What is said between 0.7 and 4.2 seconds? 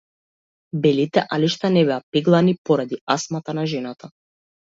Белите алишта не беа пеглани поради астмата на жената.